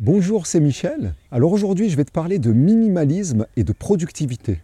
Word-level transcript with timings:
Bonjour, 0.00 0.46
c'est 0.46 0.60
Michel. 0.60 1.12
Alors 1.32 1.50
aujourd'hui, 1.50 1.90
je 1.90 1.96
vais 1.96 2.04
te 2.04 2.12
parler 2.12 2.38
de 2.38 2.52
minimalisme 2.52 3.46
et 3.56 3.64
de 3.64 3.72
productivité. 3.72 4.60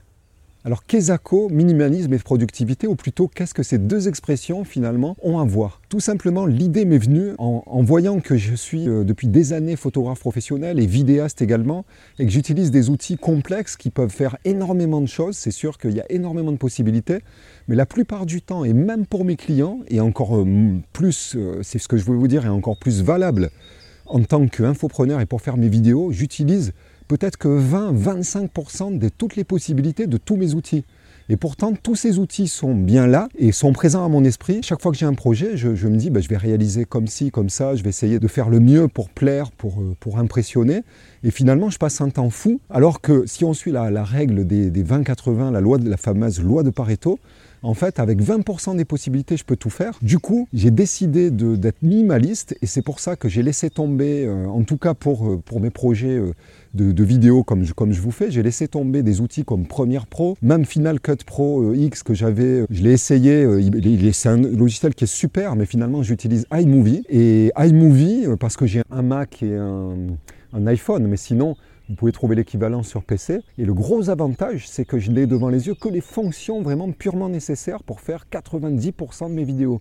Alors 0.64 0.86
qu'est-ce 0.86 1.52
minimalisme 1.52 2.14
et 2.14 2.18
productivité, 2.18 2.86
ou 2.86 2.94
plutôt 2.94 3.26
qu'est-ce 3.26 3.52
que 3.52 3.64
ces 3.64 3.78
deux 3.78 4.06
expressions 4.06 4.62
finalement 4.62 5.16
ont 5.24 5.40
à 5.40 5.44
voir? 5.44 5.80
Tout 5.88 5.98
simplement, 5.98 6.46
l'idée 6.46 6.84
m'est 6.84 6.98
venue 6.98 7.32
en, 7.38 7.82
voyant 7.82 8.20
que 8.20 8.36
je 8.36 8.54
suis 8.54 8.88
euh, 8.88 9.02
depuis 9.02 9.26
des 9.26 9.52
années 9.52 9.74
photographe 9.74 10.20
professionnel 10.20 10.78
et 10.78 10.86
vidéaste 10.86 11.42
également, 11.42 11.84
et 12.20 12.26
que 12.26 12.30
j'utilise 12.30 12.70
des 12.70 12.88
outils 12.88 13.16
complexes 13.16 13.76
qui 13.76 13.90
peuvent 13.90 14.10
faire 14.10 14.36
énormément 14.44 15.00
de 15.00 15.08
choses. 15.08 15.36
C'est 15.36 15.50
sûr 15.50 15.78
qu'il 15.78 15.96
y 15.96 16.00
a 16.00 16.06
énormément 16.10 16.52
de 16.52 16.58
possibilités, 16.58 17.18
mais 17.66 17.74
la 17.74 17.86
plupart 17.86 18.24
du 18.24 18.40
temps, 18.40 18.64
et 18.64 18.72
même 18.72 19.04
pour 19.04 19.24
mes 19.24 19.34
clients, 19.34 19.80
et 19.88 19.98
encore 19.98 20.36
euh, 20.36 20.76
plus, 20.92 21.34
euh, 21.34 21.58
c'est 21.64 21.80
ce 21.80 21.88
que 21.88 21.96
je 21.96 22.04
veux 22.04 22.14
vous 22.14 22.28
dire, 22.28 22.46
et 22.46 22.50
encore 22.50 22.76
plus 22.76 23.02
valable 23.02 23.50
en 24.06 24.22
tant 24.22 24.46
qu'infopreneur 24.46 25.20
et 25.20 25.26
pour 25.26 25.40
faire 25.40 25.56
mes 25.56 25.68
vidéos, 25.68 26.12
j'utilise 26.12 26.72
peut-être 27.08 27.36
que 27.36 27.48
20-25% 27.48 28.98
de 28.98 29.08
toutes 29.08 29.36
les 29.36 29.44
possibilités 29.44 30.06
de 30.06 30.16
tous 30.16 30.36
mes 30.36 30.54
outils. 30.54 30.84
Et 31.30 31.36
pourtant, 31.36 31.72
tous 31.72 31.94
ces 31.94 32.18
outils 32.18 32.48
sont 32.48 32.74
bien 32.74 33.06
là 33.06 33.28
et 33.38 33.50
sont 33.50 33.72
présents 33.72 34.04
à 34.04 34.08
mon 34.08 34.24
esprit. 34.24 34.60
Chaque 34.62 34.82
fois 34.82 34.92
que 34.92 34.98
j'ai 34.98 35.06
un 35.06 35.14
projet, 35.14 35.56
je, 35.56 35.88
me 35.88 35.96
dis, 35.96 36.10
bah, 36.10 36.20
je 36.20 36.28
vais 36.28 36.36
réaliser 36.36 36.84
comme 36.84 37.06
ci, 37.06 37.30
comme 37.30 37.48
ça, 37.48 37.74
je 37.76 37.82
vais 37.82 37.88
essayer 37.88 38.18
de 38.18 38.28
faire 38.28 38.50
le 38.50 38.60
mieux 38.60 38.88
pour 38.88 39.08
plaire, 39.08 39.50
pour, 39.50 39.80
euh, 39.80 40.16
impressionner. 40.18 40.82
Et 41.22 41.30
finalement, 41.30 41.70
je 41.70 41.78
passe 41.78 42.02
un 42.02 42.10
temps 42.10 42.28
fou. 42.28 42.60
Alors 42.68 43.00
que 43.00 43.24
si 43.26 43.42
on 43.44 43.54
suit 43.54 43.72
la, 43.72 44.04
règle 44.04 44.46
des, 44.46 44.70
des 44.70 44.84
20-80, 44.84 45.50
la, 45.50 45.62
loi 45.62 45.78
de, 45.78 45.88
la 45.88 45.96
fameuse 45.96 46.42
loi 46.42 46.62
de 46.62 46.68
Pareto, 46.68 47.18
en 47.64 47.74
fait, 47.74 47.98
avec 47.98 48.20
20% 48.22 48.76
des 48.76 48.84
possibilités, 48.84 49.36
je 49.36 49.44
peux 49.44 49.56
tout 49.56 49.70
faire. 49.70 49.98
Du 50.02 50.18
coup, 50.18 50.46
j'ai 50.52 50.70
décidé 50.70 51.30
d'être 51.30 51.82
minimaliste 51.82 52.56
et 52.60 52.66
c'est 52.66 52.82
pour 52.82 53.00
ça 53.00 53.16
que 53.16 53.28
j'ai 53.28 53.42
laissé 53.42 53.70
tomber, 53.70 54.26
euh, 54.26 54.46
en 54.46 54.62
tout 54.62 54.76
cas 54.76 54.92
pour, 54.92 55.26
euh, 55.26 55.40
mes 55.58 55.70
projets 55.70 56.18
euh, 56.18 56.32
de, 56.74 57.04
vidéos 57.04 57.42
comme 57.42 57.64
je, 57.64 57.72
comme 57.72 57.92
je 57.92 58.00
vous 58.02 58.10
fais, 58.10 58.30
j'ai 58.30 58.42
laissé 58.42 58.68
tomber 58.68 59.02
des 59.02 59.20
outils 59.20 59.44
comme 59.44 59.66
Premiere 59.66 60.06
Pro, 60.06 60.36
même 60.42 60.64
Final 60.66 61.00
Cut 61.00 61.24
Pro 61.24 61.72
X 61.72 62.02
que 62.02 62.12
j'avais, 62.12 62.64
je 62.68 62.82
l'ai 62.82 62.92
essayé, 62.92 63.46
c'est 64.12 64.28
un 64.28 64.36
logiciel 64.36 64.94
qui 64.94 65.04
est 65.04 65.08
super, 65.08 65.56
mais 65.56 65.64
finalement 65.64 66.02
j'utilise 66.02 66.46
iMovie. 66.52 67.04
Et 67.08 67.50
iMovie, 67.56 68.26
parce 68.38 68.56
que 68.56 68.66
j'ai 68.66 68.82
un 68.90 69.02
Mac 69.02 69.42
et 69.42 69.54
un 69.56 70.66
iPhone, 70.66 71.06
mais 71.06 71.16
sinon, 71.16 71.56
vous 71.88 71.96
pouvez 71.96 72.12
trouver 72.12 72.34
l'équivalent 72.34 72.82
sur 72.82 73.04
PC. 73.04 73.40
Et 73.58 73.64
le 73.64 73.74
gros 73.74 74.08
avantage, 74.08 74.68
c'est 74.68 74.84
que 74.84 74.98
je 74.98 75.10
n'ai 75.10 75.26
devant 75.26 75.50
les 75.50 75.66
yeux 75.66 75.74
que 75.74 75.88
les 75.88 76.00
fonctions 76.00 76.62
vraiment 76.62 76.90
purement 76.92 77.28
nécessaires 77.28 77.82
pour 77.82 78.00
faire 78.00 78.26
90% 78.30 79.28
de 79.28 79.34
mes 79.34 79.44
vidéos. 79.44 79.80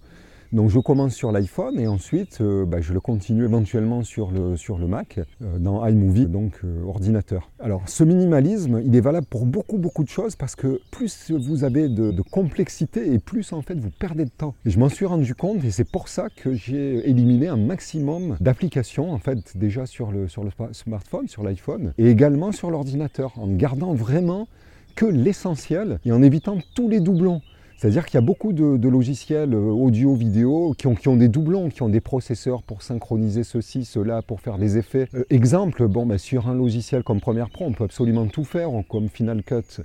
Donc 0.54 0.70
je 0.70 0.78
commence 0.78 1.16
sur 1.16 1.32
l'iPhone 1.32 1.80
et 1.80 1.88
ensuite 1.88 2.38
euh, 2.40 2.64
bah, 2.64 2.78
je 2.80 2.94
le 2.94 3.00
continue 3.00 3.44
éventuellement 3.44 4.04
sur 4.04 4.30
le, 4.30 4.56
sur 4.56 4.78
le 4.78 4.86
Mac, 4.86 5.20
euh, 5.42 5.58
dans 5.58 5.84
iMovie, 5.84 6.28
donc 6.28 6.60
euh, 6.64 6.84
ordinateur. 6.86 7.50
Alors 7.60 7.82
ce 7.88 8.04
minimalisme, 8.04 8.80
il 8.86 8.96
est 8.96 9.02
valable 9.02 9.26
pour 9.26 9.48
beaucoup 9.48 9.80
beaucoup 9.80 10.04
de 10.04 10.10
choses 10.10 10.36
parce 10.36 10.56
que 10.56 10.80
plus 10.92 11.32
vous 11.32 11.64
avez 11.64 11.90
de, 11.90 12.14
complexité 12.22 13.12
et 13.12 13.18
plus 13.18 13.52
en 13.52 13.64
fait 13.64 13.80
vous 13.80 13.90
perdez 13.90 14.26
de 14.26 14.30
temps. 14.30 14.54
Et 14.66 14.70
je 14.70 14.78
m'en 14.78 14.90
suis 14.90 15.08
rendu 15.08 15.34
compte 15.34 15.64
et 15.64 15.72
c'est 15.72 15.90
pour 15.90 16.08
ça 16.08 16.28
que 16.30 16.54
j'ai 16.54 17.10
éliminé 17.10 17.48
un 17.48 17.58
maximum 17.58 18.38
d'applications 18.40 19.12
en 19.12 19.18
fait 19.18 19.58
déjà 19.58 19.88
sur 19.88 20.12
le, 20.12 20.28
sur 20.28 20.44
le 20.44 20.52
smartphone, 20.72 21.28
sur 21.28 21.42
l'iPhone 21.42 21.94
et 21.98 22.12
également 22.12 22.52
sur 22.52 22.70
l'ordinateur 22.70 23.34
en 23.40 23.48
gardant 23.48 23.96
vraiment 23.96 24.48
que 24.96 25.08
l'essentiel 25.08 26.00
et 26.06 26.12
en 26.12 26.22
évitant 26.22 26.60
tous 26.76 26.90
les 26.90 27.00
doublons. 27.00 27.42
C'est-à-dire 27.84 28.06
qu'il 28.06 28.16
y 28.16 28.18
a 28.18 28.22
beaucoup 28.22 28.54
de, 28.54 28.88
logiciels 28.88 29.54
euh, 29.54 29.70
audio, 29.70 30.16
vidéo 30.16 30.74
qui 30.78 30.88
ont, 30.88 31.18
des 31.18 31.28
doublons, 31.28 31.68
qui 31.68 31.82
ont 31.82 31.90
des 31.90 32.00
processeurs 32.00 32.64
pour 32.64 32.82
synchroniser 32.82 33.44
ceci, 33.44 33.84
cela, 33.84 34.22
pour 34.22 34.40
faire 34.40 34.58
des 34.58 34.78
effets. 34.78 35.10
Euh, 35.14 35.26
exemple, 35.30 35.86
bon, 35.90 36.06
bah, 36.06 36.18
sur 36.18 36.48
un 36.48 36.56
logiciel 36.56 37.04
comme 37.04 37.20
Premiere 37.20 37.50
Pro, 37.50 37.66
on 37.66 37.74
peut 37.74 37.84
absolument 37.84 38.26
tout 38.28 38.46
faire, 38.46 38.70
comme 38.88 39.10
Final 39.10 39.44
Cut, 39.44 39.82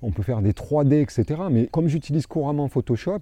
on 0.00 0.12
peut 0.12 0.22
faire 0.22 0.40
des 0.40 0.52
3D, 0.52 1.02
etc. 1.02 1.42
Mais 1.50 1.66
comme 1.66 1.88
j'utilise 1.88 2.26
couramment 2.26 2.68
Photoshop, 2.68 3.20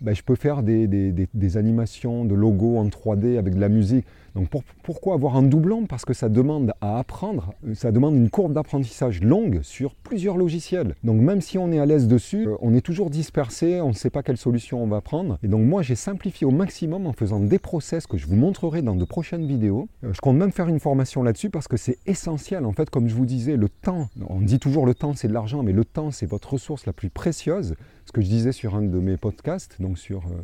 bah, 0.00 0.12
je 0.14 0.22
peux 0.22 0.36
faire 0.36 0.62
des, 0.62 1.56
animations 1.56 2.24
de 2.24 2.34
logos 2.34 2.78
en 2.78 2.86
3D 2.86 3.38
avec 3.38 3.54
de 3.54 3.60
la 3.60 3.68
musique. 3.68 4.04
Donc 4.34 4.48
pourquoi 4.84 5.14
avoir 5.14 5.36
un 5.36 5.42
doublon? 5.42 5.86
Parce 5.86 6.04
que 6.04 6.14
ça 6.14 6.28
demande 6.28 6.72
à 6.80 6.98
apprendre, 6.98 7.54
ça 7.74 7.90
demande 7.90 8.14
une 8.14 8.30
courbe 8.30 8.52
d'apprentissage 8.52 9.20
longue 9.20 9.60
sur 9.62 9.94
plusieurs 9.94 10.36
logiciels. 10.36 10.94
Donc 11.02 11.20
même 11.20 11.40
si 11.40 11.58
on 11.58 11.72
est 11.72 11.80
à 11.80 11.86
l'aise 11.86 12.06
dessus, 12.06 12.46
euh, 12.46 12.54
on 12.60 12.74
est 12.74 12.80
toujours 12.80 13.10
dispersé, 13.10 13.80
on 13.80 13.88
ne 13.88 13.94
sait 13.94 14.10
pas 14.10 14.22
quelle 14.22 14.36
solution 14.36 14.82
on 14.82 14.86
va 14.86 15.00
prendre. 15.00 15.38
Et 15.42 15.48
donc 15.48 15.66
moi 15.66 15.82
j'ai 15.82 15.96
simplifié 15.96 16.46
au 16.46 16.52
maximum 16.52 17.06
en 17.06 17.12
faisant 17.12 17.40
des 17.40 17.58
process 17.58 18.06
que 18.06 18.16
je 18.16 18.26
vous 18.26 18.36
montrerai 18.36 18.82
dans 18.82 18.94
de 18.94 19.04
prochaines 19.04 19.46
vidéos. 19.46 19.88
Euh, 20.04 20.12
je 20.12 20.20
compte 20.20 20.36
même 20.36 20.52
faire 20.52 20.68
une 20.68 20.78
formation 20.78 21.22
là-dessus 21.24 21.50
parce 21.50 21.66
que 21.66 21.76
c'est 21.76 21.98
essentiel. 22.06 22.64
En 22.64 22.72
fait, 22.72 22.90
comme 22.90 23.08
je 23.08 23.14
vous 23.14 23.26
disais, 23.26 23.56
le 23.56 23.68
temps, 23.68 24.08
on 24.28 24.40
dit 24.40 24.60
toujours 24.60 24.86
le 24.86 24.94
temps 24.94 25.14
c'est 25.14 25.28
de 25.28 25.34
l'argent, 25.34 25.64
mais 25.64 25.72
le 25.72 25.84
temps 25.84 26.12
c'est 26.12 26.26
votre 26.26 26.52
ressource 26.52 26.86
la 26.86 26.92
plus 26.92 27.10
précieuse. 27.10 27.74
Ce 28.06 28.12
que 28.12 28.22
je 28.22 28.28
disais 28.28 28.52
sur 28.52 28.74
un 28.74 28.82
de 28.82 28.98
mes 29.00 29.18
podcasts, 29.18 29.76
sur... 29.96 30.26
Euh, 30.26 30.40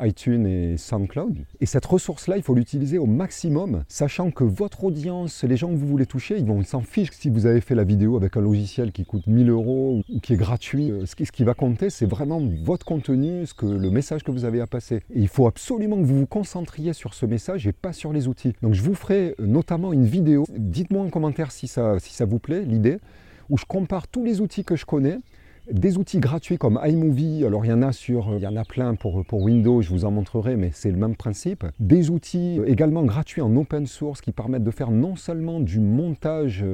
iTunes 0.00 0.46
et 0.46 0.76
SoundCloud. 0.76 1.44
Et 1.60 1.66
cette 1.66 1.86
ressource-là, 1.86 2.36
il 2.36 2.42
faut 2.42 2.54
l'utiliser 2.54 2.98
au 2.98 3.06
maximum, 3.06 3.84
sachant 3.88 4.30
que 4.30 4.44
votre 4.44 4.84
audience, 4.84 5.44
les 5.44 5.56
gens 5.56 5.68
que 5.68 5.76
vous 5.76 5.86
voulez 5.86 6.06
toucher, 6.06 6.38
ils 6.38 6.44
vont 6.44 6.62
s'en 6.62 6.80
fichent 6.80 7.10
si 7.12 7.30
vous 7.30 7.46
avez 7.46 7.60
fait 7.60 7.74
la 7.74 7.84
vidéo 7.84 8.16
avec 8.16 8.36
un 8.36 8.40
logiciel 8.40 8.92
qui 8.92 9.04
coûte 9.04 9.26
1000 9.26 9.50
euros 9.50 10.02
ou 10.08 10.20
qui 10.20 10.34
est 10.34 10.36
gratuit. 10.36 10.90
Euh, 10.90 11.06
ce 11.06 11.16
qui, 11.16 11.26
ce 11.26 11.32
qui 11.32 11.44
va 11.44 11.54
compter, 11.54 11.90
c'est 11.90 12.06
vraiment 12.06 12.40
votre 12.62 12.84
contenu, 12.84 13.46
ce 13.46 13.54
que, 13.54 13.66
le 13.66 13.90
message 13.90 14.22
que 14.22 14.30
vous 14.30 14.44
avez 14.44 14.60
à 14.60 14.66
passer. 14.66 14.96
Et 15.14 15.20
il 15.20 15.28
faut 15.28 15.46
absolument 15.46 15.96
que 15.96 16.04
vous 16.04 16.18
vous 16.18 16.26
concentriez 16.26 16.92
sur 16.92 17.14
ce 17.14 17.26
message 17.26 17.66
et 17.66 17.72
pas 17.72 17.92
sur 17.92 18.12
les 18.12 18.28
outils. 18.28 18.54
Donc 18.62 18.74
je 18.74 18.82
vous 18.82 18.94
ferai 18.94 19.34
euh, 19.40 19.46
notamment 19.46 19.92
une 19.92 20.06
vidéo. 20.06 20.44
Dites-moi 20.56 21.02
en 21.02 21.10
commentaire 21.10 21.50
si 21.52 21.66
ça, 21.66 21.98
si 21.98 22.14
ça 22.14 22.24
vous 22.24 22.38
plaît, 22.38 22.62
l'idée, 22.62 22.98
où 23.50 23.56
je 23.56 23.64
compare 23.64 24.08
tous 24.08 24.24
les 24.24 24.40
outils 24.40 24.64
que 24.64 24.76
je 24.76 24.84
connais 24.84 25.18
des 25.72 25.98
outils 25.98 26.18
gratuits 26.18 26.58
comme 26.58 26.80
iMovie, 26.82 27.44
alors 27.44 27.64
il 27.64 27.68
y 27.68 27.72
en 27.72 27.82
a 27.82 27.92
sur, 27.92 28.34
il 28.34 28.42
y 28.42 28.46
en 28.46 28.56
a 28.56 28.64
plein 28.64 28.94
pour, 28.94 29.24
pour 29.24 29.42
Windows, 29.42 29.82
je 29.82 29.90
vous 29.90 30.04
en 30.04 30.10
montrerai, 30.10 30.56
mais 30.56 30.70
c'est 30.72 30.90
le 30.90 30.96
même 30.96 31.16
principe. 31.16 31.64
Des 31.78 32.10
outils 32.10 32.60
également 32.66 33.04
gratuits 33.04 33.42
en 33.42 33.54
open 33.56 33.86
source 33.86 34.20
qui 34.20 34.32
permettent 34.32 34.64
de 34.64 34.70
faire 34.70 34.90
non 34.90 35.16
seulement 35.16 35.60
du 35.60 35.80
montage, 35.80 36.64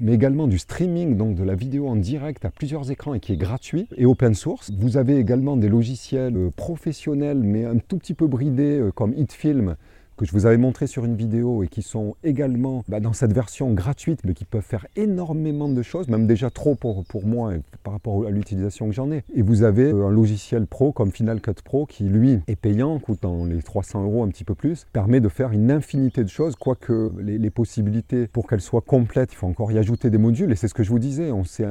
mais 0.00 0.12
également 0.12 0.46
du 0.46 0.58
streaming, 0.58 1.16
donc 1.16 1.34
de 1.34 1.44
la 1.44 1.54
vidéo 1.54 1.88
en 1.88 1.96
direct 1.96 2.44
à 2.44 2.50
plusieurs 2.50 2.90
écrans 2.90 3.14
et 3.14 3.20
qui 3.20 3.32
est 3.32 3.36
gratuit 3.36 3.88
et 3.96 4.06
open 4.06 4.34
source. 4.34 4.70
Vous 4.76 4.96
avez 4.96 5.16
également 5.16 5.56
des 5.56 5.68
logiciels 5.68 6.50
professionnels, 6.56 7.38
mais 7.38 7.64
un 7.64 7.78
tout 7.78 7.98
petit 7.98 8.14
peu 8.14 8.26
bridés 8.26 8.78
euh, 8.78 8.90
comme 8.90 9.14
HitFilm 9.16 9.76
que 10.16 10.24
je 10.24 10.32
vous 10.32 10.46
avais 10.46 10.56
montré 10.56 10.86
sur 10.86 11.04
une 11.04 11.16
vidéo 11.16 11.62
et 11.62 11.68
qui 11.68 11.82
sont 11.82 12.14
également 12.22 12.84
bah, 12.88 13.00
dans 13.00 13.12
cette 13.12 13.32
version 13.32 13.72
gratuite, 13.72 14.20
mais 14.24 14.34
qui 14.34 14.44
peuvent 14.44 14.62
faire 14.62 14.86
énormément 14.96 15.68
de 15.68 15.82
choses, 15.82 16.08
même 16.08 16.26
déjà 16.26 16.50
trop 16.50 16.74
pour, 16.74 17.04
pour 17.04 17.26
moi 17.26 17.52
par 17.82 17.94
rapport 17.94 18.26
à 18.26 18.30
l'utilisation 18.30 18.86
que 18.86 18.92
j'en 18.92 19.10
ai. 19.10 19.24
Et 19.34 19.42
vous 19.42 19.62
avez 19.62 19.90
euh, 19.92 20.06
un 20.06 20.10
logiciel 20.10 20.66
pro 20.66 20.92
comme 20.92 21.10
Final 21.10 21.40
Cut 21.40 21.54
Pro 21.64 21.86
qui, 21.86 22.04
lui, 22.04 22.40
est 22.46 22.56
payant, 22.56 22.98
coûte 22.98 23.20
dans 23.22 23.44
les 23.44 23.62
300 23.62 24.04
euros 24.04 24.22
un 24.22 24.28
petit 24.28 24.44
peu 24.44 24.54
plus, 24.54 24.86
permet 24.92 25.20
de 25.20 25.28
faire 25.28 25.52
une 25.52 25.70
infinité 25.70 26.22
de 26.22 26.28
choses, 26.28 26.56
quoique 26.56 27.12
les, 27.20 27.38
les 27.38 27.50
possibilités, 27.50 28.26
pour 28.26 28.46
qu'elles 28.46 28.60
soient 28.60 28.82
complètes, 28.82 29.32
il 29.32 29.36
faut 29.36 29.46
encore 29.46 29.72
y 29.72 29.78
ajouter 29.78 30.10
des 30.10 30.18
modules, 30.18 30.52
et 30.52 30.56
c'est 30.56 30.68
ce 30.68 30.74
que 30.74 30.82
je 30.82 30.90
vous 30.90 30.98
disais, 30.98 31.30
on 31.32 31.44
sait... 31.44 31.66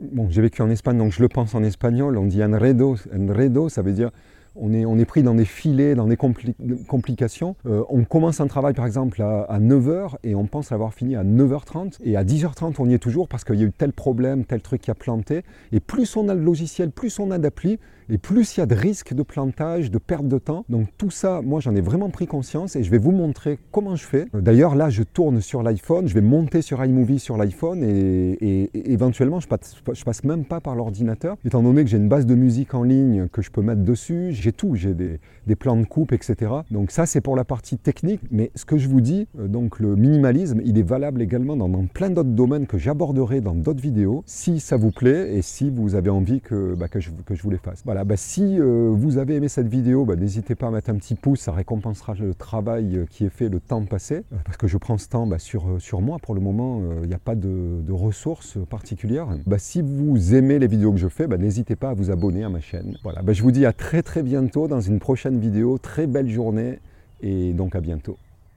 Bon, 0.00 0.28
j'ai 0.28 0.42
vécu 0.42 0.60
en 0.60 0.70
Espagne, 0.70 0.98
donc 0.98 1.12
je 1.12 1.22
le 1.22 1.28
pense 1.28 1.54
en 1.54 1.62
espagnol, 1.62 2.18
on 2.18 2.26
dit 2.26 2.42
enredo, 2.42 2.96
enredo, 3.14 3.68
ça 3.68 3.80
veut 3.82 3.92
dire 3.92 4.10
on 4.60 4.98
est, 4.98 5.04
pris 5.04 5.22
dans 5.22 5.34
des 5.34 5.44
filets, 5.44 5.94
dans 5.94 6.06
des 6.06 6.16
complications. 6.16 7.56
Euh, 7.66 7.82
on 7.88 8.04
commence 8.04 8.40
un 8.40 8.46
travail 8.46 8.74
par 8.74 8.86
exemple 8.86 9.22
à, 9.22 9.58
9h 9.60 10.16
et 10.24 10.34
on 10.34 10.46
pense 10.46 10.70
l'avoir 10.70 10.94
fini 10.94 11.16
à 11.16 11.24
9h30 11.24 11.98
et 12.04 12.16
à 12.16 12.24
10h30 12.24 12.74
on 12.78 12.88
y 12.88 12.94
est 12.94 12.98
toujours 12.98 13.28
parce 13.28 13.44
qu'il 13.44 13.56
y 13.56 13.62
a 13.62 13.66
eu 13.66 13.72
tel 13.72 13.92
problème, 13.92 14.44
tel 14.44 14.60
truc 14.60 14.82
qui 14.82 14.90
a 14.90 14.94
planté. 14.94 15.42
Et 15.72 15.80
plus 15.80 16.16
on 16.16 16.28
a 16.28 16.34
le 16.34 16.42
logiciel, 16.42 16.90
plus 16.90 17.18
on 17.18 17.30
a 17.30 17.38
d'appli 17.38 17.78
et 18.10 18.18
plus 18.18 18.56
il 18.56 18.60
y 18.60 18.62
a 18.62 18.66
de 18.66 18.74
risques 18.74 19.12
de 19.12 19.22
plantage, 19.22 19.90
de 19.90 19.98
perte 19.98 20.26
de 20.26 20.38
temps. 20.38 20.64
Donc 20.68 20.88
tout 20.96 21.10
ça, 21.10 21.42
moi 21.44 21.60
j'en 21.60 21.74
ai 21.74 21.80
vraiment 21.80 22.10
pris 22.10 22.26
conscience 22.26 22.76
et 22.76 22.82
je 22.82 22.90
vais 22.90 22.98
vous 22.98 23.12
montrer 23.12 23.58
comment 23.70 23.96
je 23.96 24.04
fais. 24.04 24.26
D'ailleurs 24.34 24.74
là 24.74 24.90
je 24.90 25.02
tourne 25.02 25.40
sur 25.40 25.62
l'iPhone, 25.62 26.08
je 26.08 26.14
vais 26.14 26.20
monter 26.20 26.62
sur 26.62 26.82
iMovie 26.84 27.18
sur 27.18 27.36
l'iPhone 27.36 27.82
et, 27.82 28.70
éventuellement 28.90 29.40
je 29.40 29.48
passe, 29.48 29.76
passe 30.04 30.24
même 30.24 30.44
pas 30.44 30.60
par 30.60 30.74
l'ordinateur 30.74 31.36
étant 31.44 31.62
donné 31.62 31.84
que 31.84 31.90
j'ai 31.90 31.98
une 31.98 32.08
base 32.08 32.26
de 32.26 32.34
musique 32.34 32.74
en 32.74 32.82
ligne 32.82 33.28
que 33.28 33.42
je 33.42 33.50
peux 33.50 33.62
mettre 33.62 33.82
dessus 33.82 34.32
tout, 34.52 34.74
j'ai 34.74 34.94
des, 34.94 35.20
plans 35.56 35.76
de 35.76 35.84
coupe, 35.84 36.12
etc. 36.12 36.52
Donc 36.70 36.90
ça, 36.90 37.06
c'est 37.06 37.20
pour 37.20 37.34
la 37.34 37.44
partie 37.44 37.78
technique. 37.78 38.20
Mais 38.30 38.50
ce 38.54 38.64
que 38.64 38.76
je 38.76 38.88
vous 38.88 39.00
dis, 39.00 39.26
euh, 39.38 39.48
donc 39.48 39.80
le 39.80 39.96
minimalisme, 39.96 40.60
il 40.64 40.78
est 40.78 40.82
valable 40.82 41.22
également 41.22 41.56
dans, 41.56 41.68
plein 41.86 42.10
d'autres 42.10 42.28
domaines 42.28 42.66
que 42.66 42.78
j'aborderai 42.78 43.40
dans 43.40 43.54
d'autres 43.54 43.80
vidéos, 43.80 44.22
si 44.26 44.60
ça 44.60 44.76
vous 44.76 44.90
plaît 44.90 45.36
et 45.36 45.42
si 45.42 45.70
vous 45.70 45.94
avez 45.94 46.10
envie 46.10 46.40
que, 46.40 46.74
bah, 46.74 46.88
que, 46.88 47.00
je, 47.00 47.10
vous 47.42 47.50
les 47.50 47.58
fasse. 47.58 47.82
Voilà, 47.84 48.04
bah, 48.04 48.16
si 48.16 48.60
euh, 48.60 48.90
vous 48.92 49.18
avez 49.18 49.36
aimé 49.36 49.48
cette 49.48 49.68
vidéo, 49.68 50.04
bah, 50.04 50.16
n'hésitez 50.16 50.54
pas 50.54 50.68
à 50.68 50.70
mettre 50.70 50.90
un 50.90 50.96
petit 50.96 51.14
pouce, 51.14 51.40
ça 51.40 51.52
récompensera 51.52 52.14
le 52.14 52.34
travail 52.34 52.96
euh, 52.96 53.06
qui 53.08 53.24
est 53.24 53.30
fait, 53.30 53.48
le 53.48 53.60
temps 53.60 53.84
passé, 53.84 54.24
parce 54.44 54.56
que 54.56 54.66
je 54.66 54.76
prends 54.76 54.98
ce 54.98 55.08
temps 55.08 55.28
sur, 55.38 55.80
sur 55.80 56.00
moi. 56.00 56.18
Pour 56.18 56.34
le 56.34 56.40
moment, 56.40 56.82
il 57.02 57.08
n'y 57.08 57.14
a 57.14 57.18
pas 57.18 57.34
de, 57.34 57.82
ressources 57.90 58.58
particulières. 58.68 59.28
si 59.56 59.82
vous 59.82 60.34
aimez 60.34 60.58
les 60.58 60.66
vidéos 60.66 60.92
que 60.92 60.98
je 60.98 61.08
fais, 61.08 61.26
n'hésitez 61.26 61.76
pas 61.76 61.90
à 61.90 61.94
vous 61.94 62.10
abonner 62.10 62.44
à 62.44 62.48
ma 62.48 62.60
chaîne. 62.60 62.96
Voilà, 63.02 63.22
je 63.32 63.42
vous 63.42 63.52
dis 63.52 63.66
à 63.66 63.72
très 63.72 64.02
très 64.02 64.22
bientôt 64.28 64.68
dans 64.68 64.80
une 64.80 64.98
prochaine 64.98 65.40
vidéo. 65.40 65.78
Très 65.78 66.06
belle 66.06 66.28
journée 66.28 66.80
et 67.22 67.54
donc 67.54 67.74
à 67.74 67.80
bientôt. 67.80 68.18